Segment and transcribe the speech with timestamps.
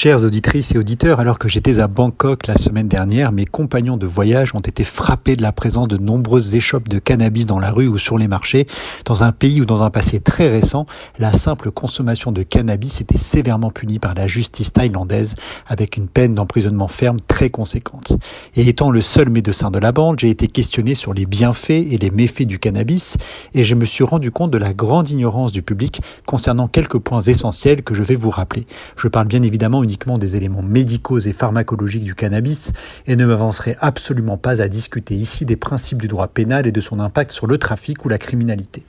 [0.00, 4.06] Chères auditrices et auditeurs, alors que j'étais à Bangkok la semaine dernière, mes compagnons de
[4.06, 7.88] voyage ont été frappés de la présence de nombreuses échoppes de cannabis dans la rue
[7.88, 8.68] ou sur les marchés.
[9.06, 10.86] Dans un pays où dans un passé très récent,
[11.18, 15.34] la simple consommation de cannabis était sévèrement punie par la justice thaïlandaise
[15.66, 18.16] avec une peine d'emprisonnement ferme très conséquente.
[18.54, 21.98] Et étant le seul médecin de la bande, j'ai été questionné sur les bienfaits et
[21.98, 23.16] les méfaits du cannabis
[23.52, 27.22] et je me suis rendu compte de la grande ignorance du public concernant quelques points
[27.22, 28.64] essentiels que je vais vous rappeler.
[28.96, 32.74] Je parle bien évidemment uniquement des éléments médicaux et pharmacologiques du cannabis
[33.06, 36.80] et ne m'avancerai absolument pas à discuter ici des principes du droit pénal et de
[36.82, 38.82] son impact sur le trafic ou la criminalité.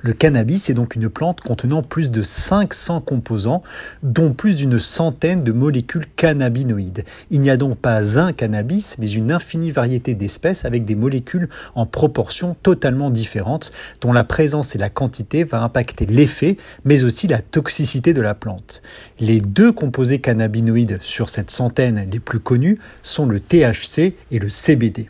[0.00, 3.60] Le cannabis est donc une plante contenant plus de 500 composants,
[4.02, 7.04] dont plus d'une centaine de molécules cannabinoïdes.
[7.30, 11.48] Il n'y a donc pas un cannabis, mais une infinie variété d'espèces avec des molécules
[11.74, 17.28] en proportions totalement différentes, dont la présence et la quantité va impacter l'effet, mais aussi
[17.28, 18.82] la toxicité de la plante.
[19.20, 24.48] Les deux composés cannabinoïdes sur cette centaine les plus connus sont le THC et le
[24.48, 25.08] CBD.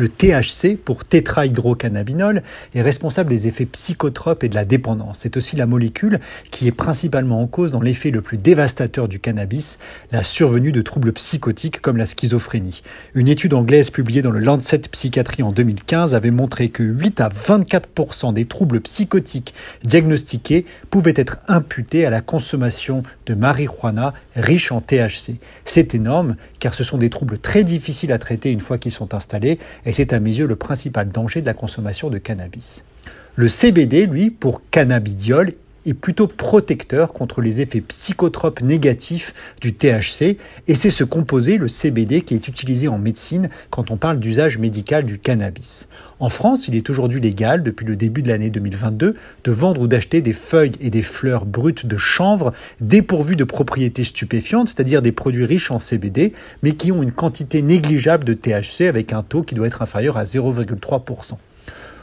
[0.00, 2.42] Le THC, pour tétrahydrocannabinol,
[2.74, 5.18] est responsable des effets psychotropes et de la dépendance.
[5.20, 6.20] C'est aussi la molécule
[6.50, 9.78] qui est principalement en cause dans l'effet le plus dévastateur du cannabis,
[10.10, 12.82] la survenue de troubles psychotiques comme la schizophrénie.
[13.12, 17.28] Une étude anglaise publiée dans le Lancet Psychiatrie en 2015 avait montré que 8 à
[17.28, 19.52] 24% des troubles psychotiques
[19.84, 25.34] diagnostiqués pouvaient être imputés à la consommation de marijuana riche en THC.
[25.66, 29.12] C'est énorme car ce sont des troubles très difficiles à traiter une fois qu'ils sont
[29.12, 29.58] installés
[29.92, 32.84] c'est à mes yeux le principal danger de la consommation de cannabis.
[33.36, 35.54] Le CBD, lui, pour cannabidiol,
[35.86, 41.68] est plutôt protecteur contre les effets psychotropes négatifs du THC et c'est ce composé, le
[41.68, 45.88] CBD, qui est utilisé en médecine quand on parle d'usage médical du cannabis.
[46.18, 49.86] En France, il est aujourd'hui légal, depuis le début de l'année 2022, de vendre ou
[49.86, 55.12] d'acheter des feuilles et des fleurs brutes de chanvre dépourvues de propriétés stupéfiantes, c'est-à-dire des
[55.12, 59.42] produits riches en CBD, mais qui ont une quantité négligeable de THC avec un taux
[59.42, 61.38] qui doit être inférieur à 0,3%.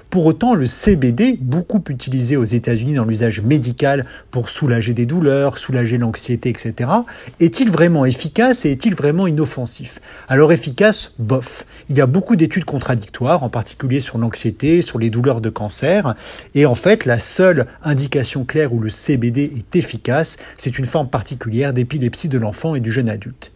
[0.10, 5.58] Pour autant, le CBD, beaucoup utilisé aux États-Unis dans l'usage médical pour soulager des douleurs,
[5.58, 6.90] soulager l'anxiété, etc.,
[7.42, 10.00] est-il vraiment efficace et est-il vraiment inoffensif?
[10.30, 11.66] Alors efficace, bof.
[11.90, 16.16] Il y a beaucoup d'études contradictoires, en particulier sur l'anxiété, sur les douleurs de cancer,
[16.56, 21.10] et en fait, la seule indication claire où le CBD est efficace, c'est une forme
[21.10, 23.52] particulière d'épilepsie de l'enfant et du jeune adulte.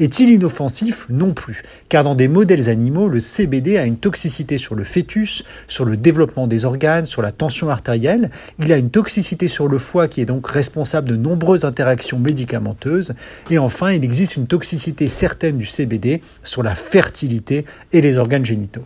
[0.00, 4.74] Est-il inoffensif Non plus, car dans des modèles animaux, le CBD a une toxicité sur
[4.74, 9.46] le fœtus, sur le développement des organes, sur la tension artérielle, il a une toxicité
[9.46, 13.14] sur le foie qui est donc responsable de nombreuses interactions médicamenteuses,
[13.50, 18.44] et enfin il existe une toxicité certaine du CBD sur la fertilité et les organes
[18.44, 18.84] génitaux.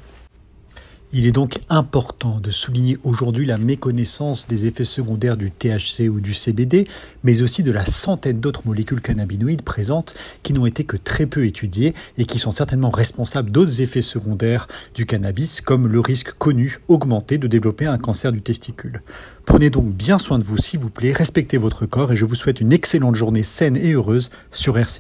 [1.11, 6.21] Il est donc important de souligner aujourd'hui la méconnaissance des effets secondaires du THC ou
[6.21, 6.87] du CBD,
[7.25, 11.47] mais aussi de la centaine d'autres molécules cannabinoïdes présentes qui n'ont été que très peu
[11.47, 16.79] étudiées et qui sont certainement responsables d'autres effets secondaires du cannabis, comme le risque connu
[16.89, 19.01] augmenté de développer un cancer du testicule.
[19.47, 22.35] Prenez donc bien soin de vous s'il vous plaît, respectez votre corps et je vous
[22.35, 24.97] souhaite une excellente journée saine et heureuse sur RC.